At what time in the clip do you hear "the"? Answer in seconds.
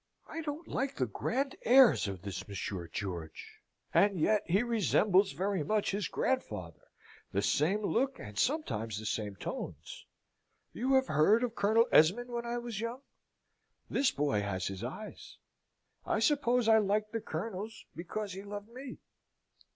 0.95-1.05, 7.31-7.43, 8.97-9.05, 17.11-17.21